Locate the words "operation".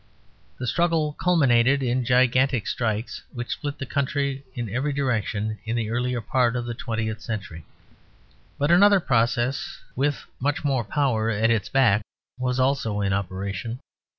13.13-13.77